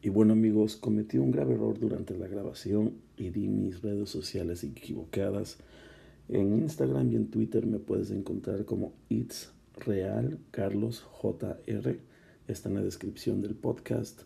Y 0.00 0.10
bueno 0.10 0.32
amigos, 0.32 0.76
cometí 0.76 1.18
un 1.18 1.32
grave 1.32 1.54
error 1.54 1.76
durante 1.80 2.16
la 2.16 2.28
grabación 2.28 2.94
y 3.16 3.30
di 3.30 3.48
mis 3.48 3.82
redes 3.82 4.08
sociales 4.08 4.62
equivocadas. 4.62 5.58
En 6.28 6.52
Instagram 6.56 7.10
y 7.10 7.16
en 7.16 7.30
Twitter 7.30 7.66
me 7.66 7.80
puedes 7.80 8.12
encontrar 8.12 8.64
como 8.64 8.92
It's 9.08 9.50
Real 9.74 10.38
Carlos 10.52 11.04
JR. 11.20 11.98
Está 12.46 12.68
en 12.68 12.76
la 12.76 12.82
descripción 12.82 13.42
del 13.42 13.56
podcast. 13.56 14.22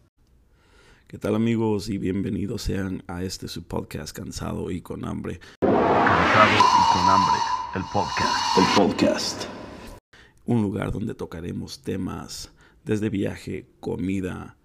¿Qué 1.06 1.16
tal 1.16 1.34
amigos 1.34 1.88
y 1.88 1.96
bienvenidos 1.96 2.62
sean 2.62 3.02
a 3.06 3.24
este 3.24 3.48
su 3.48 3.62
podcast 3.62 4.14
Cansado 4.14 4.70
y 4.70 4.82
con 4.82 5.06
hambre? 5.06 5.40
Cansado 5.62 6.58
y 6.58 6.92
con 6.92 7.08
hambre, 7.08 7.40
el 7.76 7.82
podcast. 7.90 8.58
El 8.58 8.64
podcast. 8.76 9.44
Un 10.44 10.60
lugar 10.60 10.92
donde 10.92 11.14
tocaremos 11.14 11.80
temas 11.80 12.52
desde 12.84 13.08
viaje, 13.08 13.68
comida, 13.80 14.58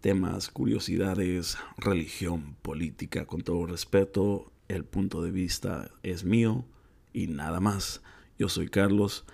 temas, 0.00 0.48
curiosidades, 0.48 1.58
religión, 1.76 2.56
política, 2.62 3.26
con 3.26 3.42
todo 3.42 3.66
respeto. 3.66 4.52
El 4.68 4.84
punto 4.84 5.22
de 5.22 5.30
vista 5.30 5.90
es 6.02 6.24
mío 6.24 6.64
y 7.12 7.26
nada 7.26 7.60
más. 7.60 8.02
Yo 8.38 8.48
soy 8.48 8.68
Carlos. 8.68 9.24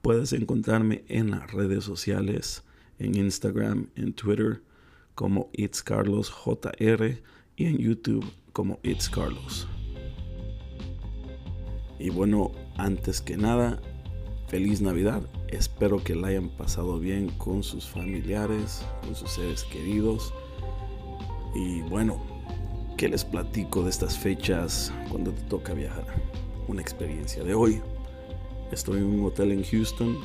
Puedes 0.00 0.32
encontrarme 0.32 1.04
en 1.08 1.30
las 1.30 1.50
redes 1.52 1.84
sociales, 1.84 2.64
en 2.98 3.16
Instagram, 3.16 3.88
en 3.96 4.12
Twitter, 4.12 4.62
como 5.14 5.50
It's 5.52 5.82
Carlos 5.82 6.30
JR 6.30 7.22
y 7.56 7.66
en 7.66 7.78
YouTube 7.78 8.24
como 8.52 8.78
It's 8.82 9.08
Carlos. 9.08 9.68
Y 11.98 12.10
bueno, 12.10 12.52
antes 12.76 13.20
que 13.20 13.36
nada, 13.36 13.80
feliz 14.48 14.80
Navidad. 14.80 15.22
Espero 15.52 16.02
que 16.02 16.14
la 16.14 16.28
hayan 16.28 16.48
pasado 16.48 16.98
bien 16.98 17.28
con 17.36 17.62
sus 17.62 17.86
familiares, 17.86 18.82
con 19.02 19.14
sus 19.14 19.32
seres 19.32 19.64
queridos. 19.64 20.32
Y 21.54 21.82
bueno, 21.82 22.16
¿qué 22.96 23.06
les 23.10 23.22
platico 23.22 23.82
de 23.82 23.90
estas 23.90 24.16
fechas 24.16 24.90
cuando 25.10 25.30
te 25.30 25.42
toca 25.42 25.74
viajar? 25.74 26.06
Una 26.68 26.80
experiencia 26.80 27.44
de 27.44 27.52
hoy. 27.52 27.82
Estoy 28.70 29.00
en 29.00 29.04
un 29.04 29.26
hotel 29.26 29.52
en 29.52 29.62
Houston. 29.62 30.16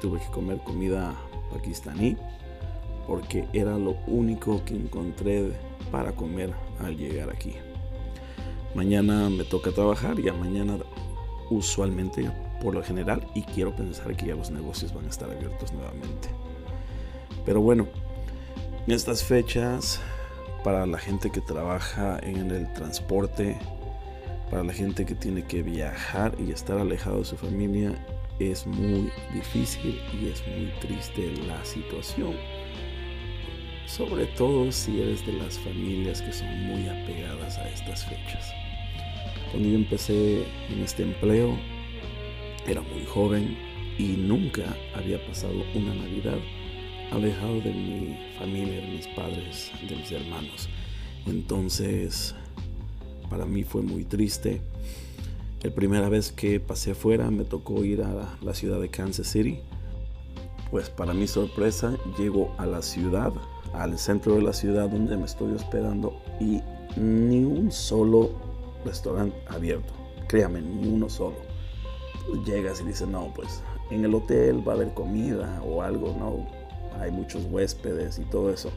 Tuve 0.00 0.20
que 0.20 0.30
comer 0.30 0.60
comida 0.60 1.16
pakistaní 1.50 2.16
porque 3.08 3.48
era 3.52 3.76
lo 3.76 3.96
único 4.06 4.64
que 4.64 4.76
encontré 4.76 5.50
para 5.90 6.12
comer 6.12 6.54
al 6.78 6.96
llegar 6.96 7.28
aquí. 7.28 7.54
Mañana 8.76 9.30
me 9.30 9.42
toca 9.42 9.72
trabajar 9.72 10.20
y 10.20 10.28
a 10.28 10.32
mañana 10.32 10.78
usualmente 11.50 12.30
por 12.60 12.74
lo 12.74 12.82
general 12.82 13.26
y 13.34 13.42
quiero 13.42 13.74
pensar 13.74 14.16
que 14.16 14.26
ya 14.26 14.34
los 14.34 14.50
negocios 14.50 14.94
van 14.94 15.06
a 15.06 15.08
estar 15.08 15.30
abiertos 15.30 15.72
nuevamente. 15.72 16.28
Pero 17.44 17.60
bueno, 17.60 17.88
en 18.86 18.92
estas 18.92 19.24
fechas, 19.24 20.00
para 20.62 20.86
la 20.86 20.98
gente 20.98 21.30
que 21.30 21.40
trabaja 21.40 22.18
en 22.22 22.50
el 22.50 22.72
transporte, 22.72 23.58
para 24.50 24.64
la 24.64 24.72
gente 24.72 25.06
que 25.06 25.14
tiene 25.14 25.44
que 25.44 25.62
viajar 25.62 26.34
y 26.38 26.50
estar 26.50 26.78
alejado 26.78 27.18
de 27.18 27.24
su 27.24 27.36
familia, 27.36 27.94
es 28.38 28.66
muy 28.66 29.10
difícil 29.32 30.00
y 30.12 30.28
es 30.28 30.42
muy 30.46 30.72
triste 30.80 31.32
la 31.46 31.64
situación. 31.64 32.34
Sobre 33.86 34.26
todo 34.26 34.70
si 34.70 35.02
eres 35.02 35.26
de 35.26 35.34
las 35.34 35.58
familias 35.58 36.22
que 36.22 36.32
son 36.32 36.48
muy 36.64 36.88
apegadas 36.88 37.58
a 37.58 37.68
estas 37.68 38.04
fechas. 38.06 38.52
Cuando 39.50 39.68
yo 39.68 39.74
empecé 39.74 40.44
en 40.70 40.82
este 40.82 41.02
empleo, 41.02 41.58
era 42.66 42.80
muy 42.82 43.04
joven 43.06 43.56
y 43.98 44.16
nunca 44.16 44.76
había 44.94 45.24
pasado 45.26 45.54
una 45.74 45.94
Navidad 45.94 46.38
alejado 47.10 47.60
de 47.60 47.72
mi 47.72 48.16
familia, 48.38 48.80
de 48.80 48.88
mis 48.88 49.06
padres, 49.08 49.70
de 49.88 49.96
mis 49.96 50.12
hermanos. 50.12 50.68
Entonces, 51.26 52.34
para 53.28 53.46
mí 53.46 53.64
fue 53.64 53.82
muy 53.82 54.04
triste. 54.04 54.60
La 55.62 55.70
primera 55.70 56.08
vez 56.08 56.32
que 56.32 56.60
pasé 56.60 56.92
afuera 56.92 57.30
me 57.30 57.44
tocó 57.44 57.84
ir 57.84 58.02
a 58.02 58.38
la 58.40 58.54
ciudad 58.54 58.80
de 58.80 58.88
Kansas 58.88 59.26
City. 59.26 59.60
Pues 60.70 60.88
para 60.88 61.12
mi 61.12 61.26
sorpresa 61.26 61.96
llego 62.16 62.54
a 62.58 62.64
la 62.64 62.80
ciudad, 62.80 63.32
al 63.74 63.98
centro 63.98 64.36
de 64.36 64.42
la 64.42 64.52
ciudad 64.52 64.88
donde 64.88 65.16
me 65.16 65.26
estoy 65.26 65.52
hospedando 65.52 66.22
y 66.40 66.60
ni 66.96 67.44
un 67.44 67.70
solo 67.72 68.30
restaurante 68.84 69.36
abierto. 69.48 69.92
Créame, 70.28 70.62
ni 70.62 70.88
uno 70.88 71.08
solo 71.08 71.49
llegas 72.36 72.80
y 72.80 72.84
dices, 72.84 73.08
no, 73.08 73.32
pues 73.34 73.62
en 73.90 74.04
el 74.04 74.14
hotel 74.14 74.66
va 74.66 74.72
a 74.72 74.76
haber 74.76 74.94
comida 74.94 75.60
o 75.62 75.82
algo, 75.82 76.14
¿no? 76.18 76.46
Hay 77.00 77.10
muchos 77.10 77.44
huéspedes 77.50 78.18
y 78.18 78.24
todo 78.24 78.50
eso. 78.50 78.70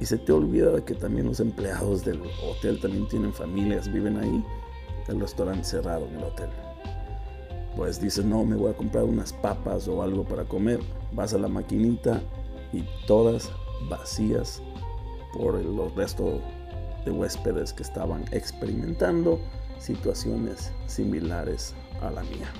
Y 0.00 0.04
se 0.04 0.18
te 0.18 0.32
olvida 0.32 0.84
que 0.84 0.94
también 0.94 1.26
los 1.26 1.40
empleados 1.40 2.04
del 2.04 2.20
hotel 2.44 2.80
también 2.80 3.08
tienen 3.08 3.32
familias, 3.32 3.92
viven 3.92 4.18
ahí, 4.18 4.44
el 5.08 5.20
restaurante 5.20 5.64
cerrado 5.64 6.06
en 6.06 6.16
el 6.16 6.24
hotel. 6.24 6.48
Pues 7.76 8.00
dices, 8.00 8.24
no, 8.24 8.44
me 8.44 8.56
voy 8.56 8.70
a 8.70 8.76
comprar 8.76 9.04
unas 9.04 9.32
papas 9.32 9.88
o 9.88 10.02
algo 10.02 10.24
para 10.24 10.44
comer. 10.44 10.80
Vas 11.12 11.32
a 11.34 11.38
la 11.38 11.48
maquinita 11.48 12.20
y 12.72 12.84
todas 13.06 13.50
vacías 13.88 14.62
por 15.32 15.56
el 15.56 15.78
resto 15.94 16.40
de 17.04 17.10
huéspedes 17.10 17.72
que 17.72 17.82
estaban 17.82 18.24
experimentando 18.32 19.40
situaciones 19.82 20.72
similares 20.86 21.74
a 22.00 22.10
la 22.10 22.22
mía. 22.22 22.52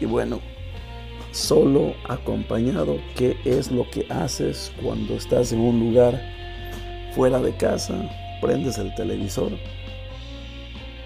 Y 0.00 0.06
bueno, 0.06 0.40
solo 1.30 1.94
acompañado, 2.08 2.98
¿qué 3.16 3.36
es 3.44 3.70
lo 3.70 3.88
que 3.90 4.06
haces 4.10 4.72
cuando 4.82 5.14
estás 5.14 5.52
en 5.52 5.60
un 5.60 5.78
lugar 5.78 6.20
fuera 7.14 7.40
de 7.40 7.54
casa? 7.56 8.08
Prendes 8.40 8.78
el 8.78 8.94
televisor 8.94 9.52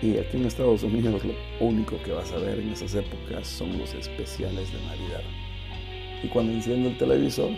y 0.05 0.19
aquí 0.19 0.37
en 0.37 0.45
Estados 0.45 0.83
Unidos 0.83 1.23
lo 1.25 1.67
único 1.67 1.97
que 2.05 2.13
vas 2.13 2.31
a 2.33 2.37
ver 2.37 2.59
en 2.59 2.69
esas 2.69 2.95
épocas 2.95 3.49
son 3.49 3.79
los 3.79 3.95
especiales 3.95 4.71
de 4.71 4.79
Navidad. 4.83 5.23
Y 6.23 6.29
cuando 6.29 6.53
enciendo 6.53 6.91
el 6.91 6.99
televisor, 6.99 7.51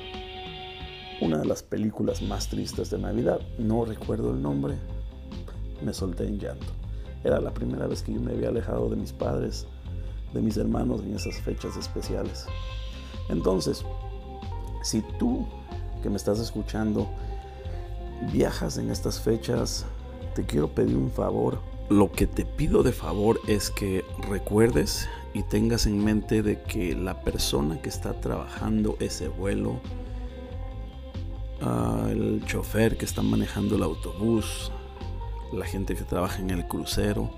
una 1.20 1.38
de 1.38 1.46
las 1.46 1.64
películas 1.64 2.22
más 2.22 2.48
tristes 2.48 2.90
de 2.90 2.98
Navidad, 2.98 3.40
no 3.58 3.84
recuerdo 3.84 4.30
el 4.30 4.40
nombre, 4.40 4.76
me 5.82 5.92
solté 5.92 6.24
en 6.24 6.38
llanto. 6.38 6.85
Era 7.26 7.40
la 7.40 7.52
primera 7.52 7.88
vez 7.88 8.04
que 8.04 8.12
yo 8.12 8.20
me 8.20 8.30
había 8.30 8.50
alejado 8.50 8.88
de 8.88 8.94
mis 8.94 9.12
padres, 9.12 9.66
de 10.32 10.40
mis 10.40 10.56
hermanos 10.56 11.00
en 11.02 11.16
esas 11.16 11.34
fechas 11.40 11.76
especiales. 11.76 12.46
Entonces, 13.28 13.84
si 14.84 15.02
tú 15.18 15.44
que 16.04 16.08
me 16.08 16.18
estás 16.18 16.38
escuchando 16.38 17.08
viajas 18.32 18.78
en 18.78 18.90
estas 18.90 19.20
fechas, 19.20 19.86
te 20.36 20.44
quiero 20.44 20.68
pedir 20.68 20.96
un 20.96 21.10
favor. 21.10 21.58
Lo 21.88 22.12
que 22.12 22.28
te 22.28 22.44
pido 22.44 22.84
de 22.84 22.92
favor 22.92 23.40
es 23.48 23.70
que 23.70 24.04
recuerdes 24.30 25.08
y 25.34 25.42
tengas 25.42 25.86
en 25.86 26.04
mente 26.04 26.44
de 26.44 26.62
que 26.62 26.94
la 26.94 27.22
persona 27.22 27.82
que 27.82 27.88
está 27.88 28.20
trabajando 28.20 28.96
ese 29.00 29.26
vuelo, 29.26 29.80
ah, 31.60 32.06
el 32.08 32.44
chofer 32.46 32.96
que 32.96 33.04
está 33.04 33.22
manejando 33.22 33.74
el 33.74 33.82
autobús, 33.82 34.70
la 35.52 35.66
gente 35.66 35.94
que 35.94 36.04
trabaja 36.04 36.40
en 36.40 36.50
el 36.50 36.66
crucero, 36.66 37.30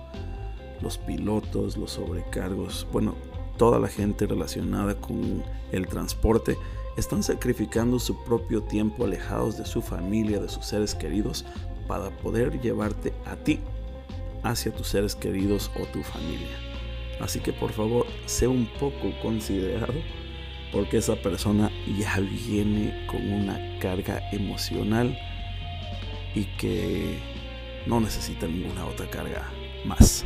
los 0.81 0.99
pilotos, 0.99 1.77
los 1.77 1.93
sobrecargos, 1.93 2.87
bueno, 2.93 3.15
toda 3.57 3.79
la 3.79 3.89
gente 3.89 4.27
relacionada 4.27 4.95
con 4.95 5.43
el 5.73 5.87
transporte 5.89 6.57
están 6.97 7.23
sacrificando 7.23 7.99
su 7.99 8.25
propio 8.25 8.63
tiempo 8.63 9.05
alejados 9.05 9.59
de 9.59 9.67
su 9.67 9.83
familia, 9.83 10.41
de 10.41 10.49
sus 10.49 10.65
seres 10.65 10.95
queridos, 10.95 11.45
para 11.87 12.11
poder 12.11 12.61
llevarte 12.61 13.13
a 13.25 13.37
ti 13.37 13.61
hacia 14.43 14.73
tus 14.73 14.89
seres 14.89 15.15
queridos 15.15 15.71
o 15.81 15.87
tu 15.87 16.03
familia. 16.03 16.57
Así 17.21 17.41
que 17.41 17.53
por 17.53 17.73
favor, 17.73 18.07
sé 18.27 18.47
un 18.47 18.67
poco 18.79 19.13
considerado 19.23 19.95
porque 20.73 20.99
esa 20.99 21.17
persona 21.17 21.71
ya 21.99 22.21
viene 22.21 23.07
con 23.07 23.33
una 23.33 23.79
carga 23.81 24.23
emocional 24.33 25.19
y 26.35 26.45
que 26.57 27.19
no 27.89 28.01
necesita 28.01 28.47
ninguna 28.47 28.85
otra 28.85 29.09
carga 29.09 29.49
más. 29.87 30.25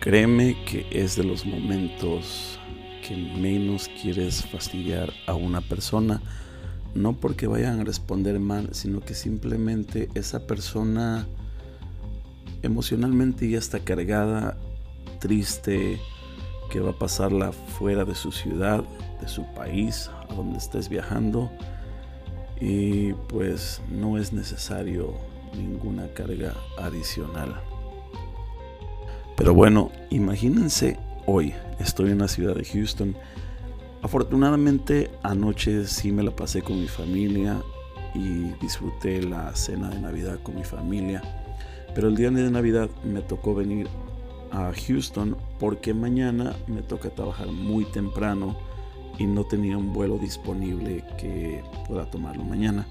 Créeme 0.00 0.56
que 0.64 0.86
es 0.90 1.16
de 1.16 1.22
los 1.22 1.44
momentos 1.46 2.58
que 3.06 3.16
menos 3.16 3.90
quieres 4.00 4.44
fastidiar 4.46 5.12
a 5.26 5.34
una 5.34 5.60
persona, 5.60 6.20
no 6.94 7.12
porque 7.12 7.46
vayan 7.46 7.80
a 7.80 7.84
responder 7.84 8.40
mal, 8.40 8.70
sino 8.72 9.00
que 9.00 9.14
simplemente 9.14 10.08
esa 10.14 10.46
persona 10.46 11.26
emocionalmente 12.62 13.48
ya 13.48 13.58
está 13.58 13.80
cargada, 13.80 14.56
triste, 15.20 16.00
que 16.70 16.80
va 16.80 16.92
a 16.92 16.98
pasarla 16.98 17.52
fuera 17.52 18.04
de 18.04 18.14
su 18.14 18.32
ciudad, 18.32 18.82
de 19.20 19.28
su 19.28 19.44
país, 19.54 20.10
a 20.28 20.34
donde 20.34 20.58
estés 20.58 20.88
viajando. 20.88 21.50
Y 22.60 23.12
pues 23.28 23.82
no 23.90 24.16
es 24.16 24.32
necesario 24.32 25.31
ninguna 25.56 26.08
carga 26.14 26.54
adicional. 26.78 27.60
Pero 29.36 29.54
bueno, 29.54 29.90
imagínense 30.10 30.98
hoy, 31.26 31.54
estoy 31.78 32.10
en 32.10 32.18
la 32.18 32.28
ciudad 32.28 32.54
de 32.54 32.64
Houston. 32.64 33.16
Afortunadamente 34.02 35.10
anoche 35.22 35.86
sí 35.86 36.12
me 36.12 36.22
la 36.22 36.30
pasé 36.30 36.62
con 36.62 36.80
mi 36.80 36.88
familia 36.88 37.62
y 38.14 38.52
disfruté 38.60 39.22
la 39.22 39.54
cena 39.54 39.88
de 39.88 40.00
Navidad 40.00 40.38
con 40.42 40.56
mi 40.56 40.64
familia. 40.64 41.22
Pero 41.94 42.08
el 42.08 42.16
día 42.16 42.30
de 42.30 42.50
Navidad 42.50 42.88
me 43.04 43.20
tocó 43.20 43.54
venir 43.54 43.88
a 44.50 44.72
Houston 44.86 45.36
porque 45.58 45.94
mañana 45.94 46.54
me 46.66 46.82
toca 46.82 47.10
trabajar 47.10 47.48
muy 47.48 47.84
temprano 47.86 48.56
y 49.18 49.26
no 49.26 49.44
tenía 49.44 49.76
un 49.78 49.92
vuelo 49.92 50.18
disponible 50.18 51.04
que 51.18 51.62
pueda 51.86 52.10
tomarlo 52.10 52.44
mañana. 52.44 52.86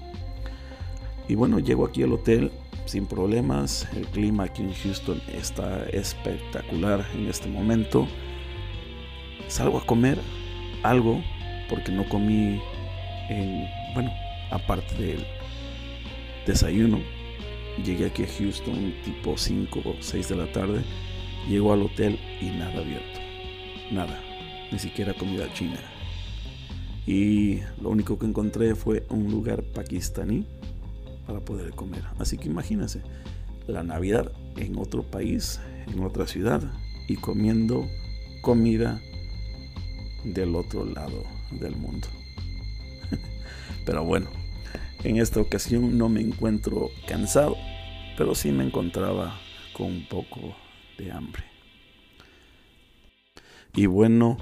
Y 1.28 1.34
bueno, 1.34 1.58
llego 1.58 1.86
aquí 1.86 2.02
al 2.02 2.12
hotel 2.12 2.50
sin 2.86 3.06
problemas. 3.06 3.88
El 3.94 4.06
clima 4.06 4.44
aquí 4.44 4.62
en 4.62 4.74
Houston 4.74 5.20
está 5.32 5.84
espectacular 5.90 7.06
en 7.14 7.26
este 7.28 7.48
momento. 7.48 8.06
Salgo 9.48 9.78
a 9.78 9.86
comer 9.86 10.18
algo 10.82 11.22
porque 11.68 11.92
no 11.92 12.08
comí 12.08 12.60
en, 13.28 13.66
bueno, 13.94 14.10
aparte 14.50 14.94
del 14.94 15.26
desayuno. 16.46 17.00
Llegué 17.84 18.06
aquí 18.06 18.24
a 18.24 18.28
Houston 18.38 18.94
tipo 19.04 19.36
5 19.36 19.80
o 19.84 19.94
6 20.00 20.28
de 20.28 20.36
la 20.36 20.52
tarde. 20.52 20.82
Llego 21.48 21.72
al 21.72 21.82
hotel 21.82 22.18
y 22.40 22.46
nada 22.46 22.80
abierto. 22.80 23.20
Nada. 23.90 24.20
Ni 24.70 24.78
siquiera 24.78 25.14
comida 25.14 25.52
china. 25.54 25.78
Y 27.06 27.60
lo 27.80 27.90
único 27.90 28.18
que 28.18 28.26
encontré 28.26 28.74
fue 28.74 29.04
un 29.08 29.30
lugar 29.30 29.62
pakistaní 29.62 30.46
para 31.32 31.44
poder 31.44 31.70
comer. 31.70 32.04
Así 32.18 32.36
que 32.36 32.48
imagínense, 32.48 33.00
la 33.66 33.82
Navidad 33.82 34.30
en 34.56 34.78
otro 34.78 35.02
país, 35.02 35.60
en 35.86 36.04
otra 36.04 36.26
ciudad 36.26 36.62
y 37.08 37.16
comiendo 37.16 37.88
comida 38.42 39.00
del 40.24 40.54
otro 40.54 40.84
lado 40.84 41.24
del 41.50 41.74
mundo. 41.76 42.06
Pero 43.86 44.04
bueno, 44.04 44.28
en 45.04 45.16
esta 45.16 45.40
ocasión 45.40 45.96
no 45.96 46.10
me 46.10 46.20
encuentro 46.20 46.90
cansado, 47.08 47.56
pero 48.18 48.34
sí 48.34 48.52
me 48.52 48.64
encontraba 48.64 49.34
con 49.72 49.86
un 49.86 50.08
poco 50.08 50.54
de 50.98 51.10
hambre. 51.10 51.44
Y 53.74 53.86
bueno, 53.86 54.36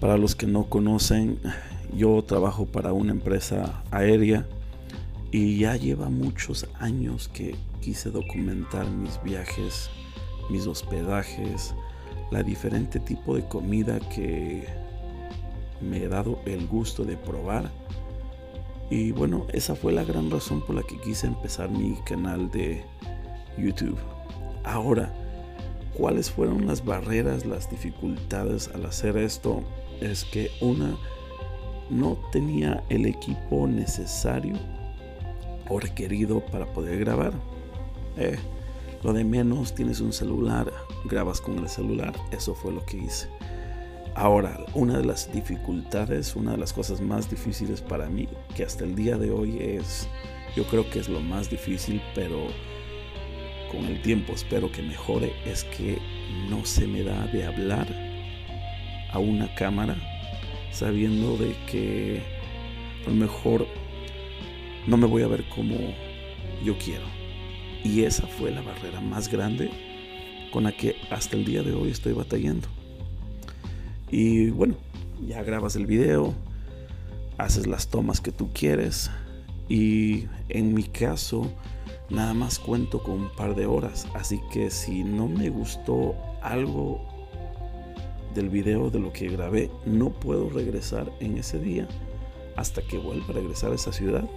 para 0.00 0.18
los 0.18 0.36
que 0.36 0.46
no 0.46 0.68
conocen, 0.68 1.40
yo 1.96 2.22
trabajo 2.22 2.66
para 2.66 2.92
una 2.92 3.12
empresa 3.12 3.82
aérea 3.90 4.46
y 5.34 5.58
ya 5.58 5.74
lleva 5.74 6.10
muchos 6.10 6.64
años 6.78 7.26
que 7.26 7.56
quise 7.80 8.08
documentar 8.08 8.88
mis 8.88 9.20
viajes, 9.24 9.90
mis 10.48 10.64
hospedajes, 10.68 11.74
la 12.30 12.44
diferente 12.44 13.00
tipo 13.00 13.34
de 13.34 13.44
comida 13.48 13.98
que 14.14 14.64
me 15.80 16.04
he 16.04 16.08
dado 16.08 16.38
el 16.46 16.68
gusto 16.68 17.04
de 17.04 17.16
probar. 17.16 17.68
Y 18.90 19.10
bueno, 19.10 19.48
esa 19.52 19.74
fue 19.74 19.92
la 19.92 20.04
gran 20.04 20.30
razón 20.30 20.64
por 20.64 20.76
la 20.76 20.84
que 20.84 21.00
quise 21.00 21.26
empezar 21.26 21.68
mi 21.68 21.96
canal 22.04 22.48
de 22.52 22.84
YouTube. 23.58 23.98
Ahora, 24.62 25.12
¿cuáles 25.94 26.30
fueron 26.30 26.64
las 26.64 26.84
barreras, 26.84 27.44
las 27.44 27.68
dificultades 27.68 28.70
al 28.72 28.86
hacer 28.86 29.16
esto? 29.16 29.64
Es 30.00 30.22
que 30.26 30.52
una, 30.60 30.96
no 31.90 32.18
tenía 32.30 32.84
el 32.88 33.06
equipo 33.06 33.66
necesario 33.66 34.54
o 35.68 35.78
requerido 35.78 36.40
para 36.40 36.66
poder 36.66 36.98
grabar. 36.98 37.32
Eh, 38.16 38.38
lo 39.02 39.12
de 39.12 39.24
menos, 39.24 39.74
tienes 39.74 40.00
un 40.00 40.12
celular, 40.12 40.72
grabas 41.04 41.40
con 41.40 41.58
el 41.58 41.68
celular, 41.68 42.14
eso 42.30 42.54
fue 42.54 42.72
lo 42.72 42.84
que 42.86 42.96
hice. 42.96 43.28
Ahora, 44.14 44.64
una 44.74 44.98
de 44.98 45.04
las 45.04 45.32
dificultades, 45.32 46.36
una 46.36 46.52
de 46.52 46.58
las 46.58 46.72
cosas 46.72 47.00
más 47.00 47.28
difíciles 47.28 47.80
para 47.80 48.08
mí, 48.08 48.28
que 48.56 48.62
hasta 48.62 48.84
el 48.84 48.94
día 48.94 49.18
de 49.18 49.30
hoy 49.30 49.58
es, 49.58 50.08
yo 50.56 50.64
creo 50.68 50.88
que 50.88 51.00
es 51.00 51.08
lo 51.08 51.20
más 51.20 51.50
difícil, 51.50 52.00
pero 52.14 52.46
con 53.70 53.84
el 53.86 54.00
tiempo 54.02 54.32
espero 54.32 54.70
que 54.70 54.82
mejore, 54.82 55.32
es 55.44 55.64
que 55.64 55.98
no 56.48 56.64
se 56.64 56.86
me 56.86 57.02
da 57.02 57.26
de 57.26 57.44
hablar 57.44 57.88
a 59.12 59.18
una 59.18 59.52
cámara 59.54 59.96
sabiendo 60.70 61.36
de 61.36 61.54
que 61.70 62.22
a 63.04 63.10
lo 63.10 63.16
mejor 63.16 63.66
no 64.86 64.96
me 64.96 65.06
voy 65.06 65.22
a 65.22 65.28
ver 65.28 65.44
como 65.48 65.76
yo 66.62 66.76
quiero. 66.78 67.04
Y 67.82 68.02
esa 68.02 68.26
fue 68.26 68.50
la 68.50 68.62
barrera 68.62 69.00
más 69.00 69.28
grande 69.28 69.70
con 70.52 70.64
la 70.64 70.72
que 70.72 70.96
hasta 71.10 71.36
el 71.36 71.44
día 71.44 71.62
de 71.62 71.74
hoy 71.74 71.90
estoy 71.90 72.12
batallando. 72.12 72.68
Y 74.10 74.50
bueno, 74.50 74.76
ya 75.26 75.42
grabas 75.42 75.76
el 75.76 75.86
video, 75.86 76.34
haces 77.38 77.66
las 77.66 77.88
tomas 77.88 78.20
que 78.20 78.32
tú 78.32 78.50
quieres 78.52 79.10
y 79.68 80.26
en 80.48 80.74
mi 80.74 80.84
caso 80.84 81.50
nada 82.10 82.34
más 82.34 82.58
cuento 82.58 83.02
con 83.02 83.14
un 83.14 83.30
par 83.36 83.54
de 83.54 83.66
horas. 83.66 84.06
Así 84.14 84.40
que 84.52 84.70
si 84.70 85.02
no 85.02 85.28
me 85.28 85.50
gustó 85.50 86.14
algo 86.42 87.00
del 88.34 88.48
video 88.48 88.90
de 88.90 89.00
lo 89.00 89.12
que 89.12 89.28
grabé, 89.28 89.70
no 89.84 90.10
puedo 90.10 90.48
regresar 90.50 91.10
en 91.20 91.38
ese 91.38 91.58
día 91.58 91.88
hasta 92.56 92.82
que 92.82 92.98
vuelva 92.98 93.26
a 93.30 93.32
regresar 93.32 93.72
a 93.72 93.74
esa 93.74 93.92
ciudad 93.92 94.28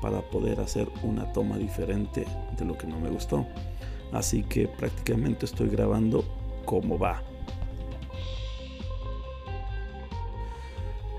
para 0.00 0.20
poder 0.22 0.60
hacer 0.60 0.88
una 1.02 1.32
toma 1.32 1.58
diferente 1.58 2.26
de 2.56 2.64
lo 2.64 2.76
que 2.76 2.86
no 2.86 2.98
me 3.00 3.10
gustó. 3.10 3.46
Así 4.12 4.42
que 4.42 4.68
prácticamente 4.68 5.46
estoy 5.46 5.68
grabando 5.68 6.24
como 6.64 6.98
va. 6.98 7.22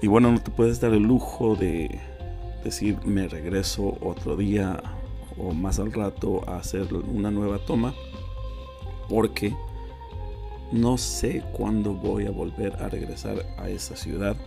Y 0.01 0.07
bueno, 0.07 0.31
no 0.31 0.41
te 0.41 0.51
puedes 0.51 0.79
dar 0.79 0.93
el 0.93 1.03
lujo 1.03 1.55
de 1.55 1.99
decir 2.63 2.97
me 3.05 3.27
regreso 3.27 3.97
otro 4.01 4.35
día 4.35 4.81
o 5.37 5.53
más 5.53 5.79
al 5.79 5.91
rato 5.91 6.41
a 6.47 6.57
hacer 6.57 6.93
una 6.93 7.31
nueva 7.31 7.59
toma 7.59 7.93
porque 9.07 9.55
no 10.71 10.97
sé 10.97 11.43
cuándo 11.51 11.93
voy 11.93 12.27
a 12.27 12.31
volver 12.31 12.75
a 12.81 12.89
regresar 12.89 13.45
a 13.57 13.69
esa 13.69 13.95
ciudad 13.95 14.37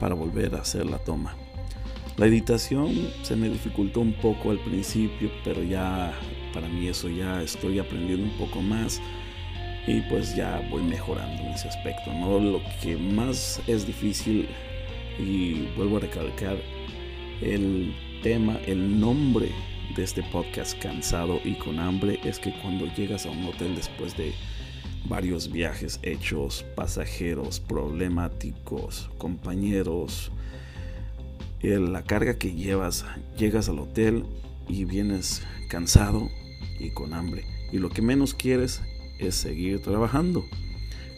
para 0.00 0.14
volver 0.14 0.54
a 0.56 0.62
hacer 0.62 0.86
la 0.86 0.98
toma. 0.98 1.36
La 2.18 2.26
editación 2.26 3.08
se 3.22 3.36
me 3.36 3.48
dificultó 3.48 4.00
un 4.00 4.12
poco 4.12 4.50
al 4.50 4.58
principio, 4.58 5.30
pero 5.44 5.62
ya 5.62 6.12
para 6.52 6.68
mí 6.68 6.86
eso 6.86 7.08
ya 7.08 7.42
estoy 7.42 7.78
aprendiendo 7.78 8.26
un 8.26 8.38
poco 8.38 8.60
más 8.60 9.00
y 9.86 10.00
pues 10.02 10.36
ya 10.36 10.62
voy 10.70 10.82
mejorando 10.82 11.42
en 11.42 11.48
ese 11.48 11.68
aspecto. 11.68 12.12
¿no? 12.12 12.38
Lo 12.38 12.60
que 12.82 12.96
más 12.96 13.60
es 13.66 13.86
difícil 13.86 14.46
y 15.18 15.66
vuelvo 15.76 15.96
a 15.96 16.00
recalcar 16.00 16.58
el 17.40 17.94
tema, 18.22 18.58
el 18.66 19.00
nombre 19.00 19.48
de 19.96 20.04
este 20.04 20.22
podcast 20.24 20.78
cansado 20.80 21.40
y 21.44 21.54
con 21.54 21.78
hambre 21.78 22.20
es 22.24 22.38
que 22.38 22.52
cuando 22.60 22.86
llegas 22.94 23.26
a 23.26 23.30
un 23.30 23.44
hotel 23.44 23.74
después 23.74 24.16
de 24.16 24.32
varios 25.06 25.50
viajes 25.50 25.98
hechos, 26.02 26.64
pasajeros 26.76 27.58
problemáticos, 27.58 29.10
compañeros, 29.18 30.30
la 31.62 32.02
carga 32.02 32.38
que 32.38 32.52
llevas, 32.54 33.04
llegas 33.38 33.68
al 33.68 33.78
hotel 33.78 34.24
y 34.68 34.84
vienes 34.84 35.42
cansado 35.68 36.28
y 36.78 36.90
con 36.90 37.14
hambre. 37.14 37.44
Y 37.70 37.78
lo 37.78 37.88
que 37.88 38.02
menos 38.02 38.34
quieres 38.34 38.82
es 39.18 39.36
seguir 39.36 39.80
trabajando. 39.82 40.44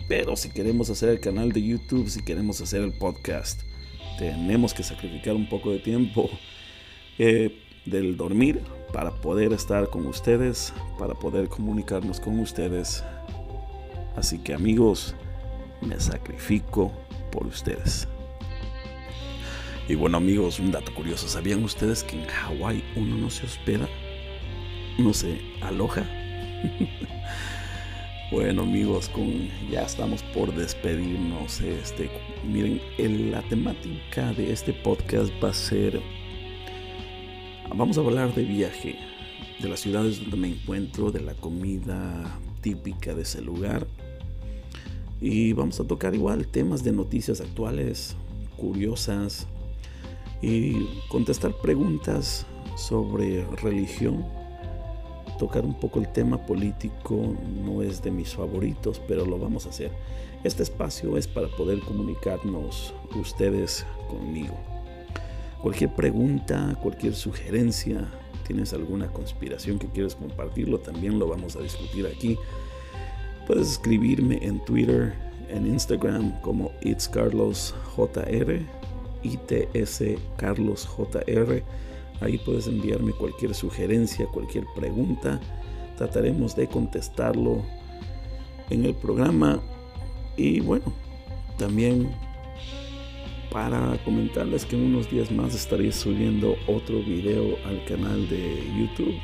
Pero 0.06 0.36
si 0.36 0.50
queremos 0.50 0.90
hacer 0.90 1.08
el 1.08 1.20
canal 1.20 1.52
de 1.52 1.62
YouTube, 1.62 2.10
si 2.10 2.22
queremos 2.22 2.60
hacer 2.60 2.82
el 2.82 2.92
podcast, 2.92 3.62
tenemos 4.18 4.74
que 4.74 4.82
sacrificar 4.82 5.34
un 5.34 5.48
poco 5.48 5.70
de 5.70 5.78
tiempo 5.78 6.28
eh, 7.18 7.58
del 7.86 8.16
dormir 8.16 8.60
para 8.92 9.10
poder 9.10 9.52
estar 9.52 9.88
con 9.88 10.06
ustedes, 10.06 10.74
para 10.98 11.14
poder 11.14 11.48
comunicarnos 11.48 12.20
con 12.20 12.38
ustedes. 12.38 13.02
Así 14.14 14.38
que 14.38 14.54
amigos, 14.54 15.14
me 15.80 15.98
sacrifico 15.98 16.92
por 17.32 17.46
ustedes. 17.46 18.06
Y 19.86 19.96
bueno 19.96 20.16
amigos, 20.16 20.60
un 20.60 20.70
dato 20.70 20.94
curioso, 20.94 21.28
¿sabían 21.28 21.62
ustedes 21.62 22.02
que 22.04 22.16
en 22.16 22.26
Hawái 22.26 22.82
uno 22.96 23.18
no 23.18 23.28
se 23.28 23.44
hospeda? 23.44 23.86
No 24.96 25.12
se 25.12 25.42
aloja. 25.60 26.08
bueno 28.32 28.62
amigos, 28.62 29.10
con, 29.10 29.50
ya 29.70 29.82
estamos 29.82 30.22
por 30.22 30.54
despedirnos. 30.54 31.60
Este, 31.60 32.10
miren, 32.50 32.80
la 33.30 33.42
temática 33.42 34.32
de 34.32 34.52
este 34.52 34.72
podcast 34.72 35.30
va 35.42 35.50
a 35.50 35.54
ser, 35.54 36.00
vamos 37.76 37.98
a 37.98 38.00
hablar 38.00 38.34
de 38.34 38.44
viaje, 38.44 38.96
de 39.60 39.68
las 39.68 39.80
ciudades 39.80 40.18
donde 40.18 40.38
me 40.38 40.48
encuentro, 40.48 41.10
de 41.10 41.20
la 41.20 41.34
comida 41.34 42.40
típica 42.62 43.14
de 43.14 43.20
ese 43.20 43.42
lugar. 43.42 43.86
Y 45.20 45.52
vamos 45.52 45.78
a 45.78 45.84
tocar 45.84 46.14
igual 46.14 46.46
temas 46.46 46.82
de 46.82 46.92
noticias 46.92 47.42
actuales, 47.42 48.16
curiosas, 48.56 49.46
y 50.44 51.00
contestar 51.08 51.54
preguntas 51.54 52.44
sobre 52.76 53.44
religión. 53.62 54.24
Tocar 55.38 55.64
un 55.64 55.74
poco 55.74 56.00
el 56.00 56.08
tema 56.12 56.44
político 56.44 57.34
no 57.64 57.82
es 57.82 58.02
de 58.02 58.10
mis 58.10 58.34
favoritos, 58.34 59.00
pero 59.08 59.24
lo 59.24 59.38
vamos 59.38 59.66
a 59.66 59.70
hacer. 59.70 59.90
Este 60.44 60.62
espacio 60.62 61.16
es 61.16 61.26
para 61.26 61.48
poder 61.48 61.80
comunicarnos 61.80 62.94
ustedes 63.18 63.86
conmigo. 64.08 64.54
Cualquier 65.62 65.94
pregunta, 65.94 66.78
cualquier 66.82 67.14
sugerencia, 67.14 68.06
tienes 68.46 68.74
alguna 68.74 69.08
conspiración 69.08 69.78
que 69.78 69.88
quieres 69.88 70.14
compartirlo, 70.14 70.78
también 70.78 71.18
lo 71.18 71.26
vamos 71.26 71.56
a 71.56 71.60
discutir 71.60 72.06
aquí. 72.06 72.36
Puedes 73.46 73.72
escribirme 73.72 74.38
en 74.42 74.62
Twitter, 74.66 75.14
en 75.48 75.66
Instagram 75.66 76.38
como 76.42 76.70
It's 76.82 77.08
ITS 79.24 80.02
Carlos 80.36 80.86
JR. 80.86 81.62
Ahí 82.20 82.38
puedes 82.38 82.66
enviarme 82.66 83.12
cualquier 83.12 83.54
sugerencia, 83.54 84.26
cualquier 84.26 84.64
pregunta. 84.76 85.40
Trataremos 85.96 86.54
de 86.54 86.68
contestarlo 86.68 87.62
en 88.70 88.84
el 88.84 88.94
programa. 88.94 89.60
Y 90.36 90.60
bueno, 90.60 90.92
también 91.58 92.10
para 93.50 93.96
comentarles 94.04 94.66
que 94.66 94.74
en 94.74 94.86
unos 94.86 95.08
días 95.08 95.30
más 95.30 95.54
estaré 95.54 95.92
subiendo 95.92 96.56
otro 96.66 96.98
video 97.00 97.56
al 97.66 97.84
canal 97.84 98.28
de 98.28 98.56
YouTube. 98.78 99.14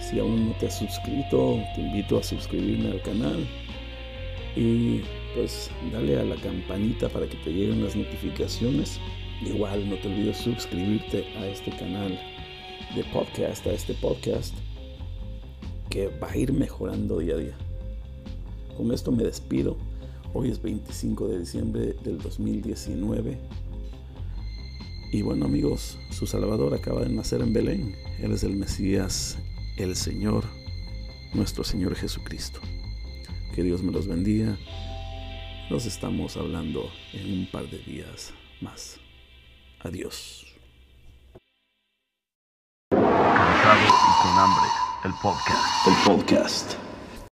Si 0.00 0.18
aún 0.18 0.48
no 0.48 0.52
te 0.54 0.66
has 0.66 0.78
suscrito, 0.78 1.60
te 1.76 1.80
invito 1.80 2.18
a 2.18 2.22
suscribirme 2.22 2.90
al 2.90 3.02
canal 3.02 3.46
y 4.56 5.02
pues 5.34 5.70
dale 5.92 6.18
a 6.18 6.24
la 6.24 6.36
campanita 6.36 7.08
para 7.08 7.28
que 7.28 7.36
te 7.38 7.50
lleguen 7.50 7.84
las 7.84 7.96
notificaciones. 7.96 9.00
Igual 9.44 9.88
no 9.88 9.96
te 9.96 10.08
olvides 10.08 10.38
suscribirte 10.38 11.24
a 11.36 11.46
este 11.46 11.70
canal 11.70 12.18
de 12.94 13.04
podcast, 13.04 13.66
a 13.66 13.72
este 13.72 13.94
podcast 13.94 14.54
que 15.88 16.08
va 16.08 16.30
a 16.30 16.36
ir 16.36 16.52
mejorando 16.52 17.18
día 17.18 17.34
a 17.34 17.38
día. 17.38 17.58
Con 18.76 18.92
esto 18.92 19.12
me 19.12 19.24
despido. 19.24 19.76
Hoy 20.32 20.50
es 20.50 20.62
25 20.62 21.28
de 21.28 21.38
diciembre 21.40 21.96
del 22.04 22.18
2019. 22.18 23.38
Y 25.12 25.22
bueno 25.22 25.46
amigos, 25.46 25.98
su 26.10 26.26
Salvador 26.26 26.72
acaba 26.74 27.02
de 27.02 27.08
nacer 27.08 27.40
en 27.40 27.52
Belén. 27.52 27.96
Él 28.20 28.32
es 28.32 28.44
el 28.44 28.54
Mesías, 28.54 29.38
el 29.76 29.96
Señor, 29.96 30.44
nuestro 31.34 31.64
Señor 31.64 31.96
Jesucristo. 31.96 32.60
Que 33.54 33.64
Dios 33.64 33.82
me 33.82 33.90
los 33.90 34.06
bendiga. 34.06 34.56
Nos 35.70 35.86
estamos 35.86 36.36
hablando 36.36 36.90
en 37.12 37.32
un 37.32 37.46
par 37.46 37.62
de 37.68 37.78
días 37.78 38.34
más. 38.60 38.98
Adiós. 39.84 40.44
Cansado 42.90 43.86
y 43.86 44.22
con 44.22 44.38
hambre, 44.38 44.68
el 45.04 45.12
podcast. 45.22 45.86
El 45.86 45.94
podcast. 46.04 46.89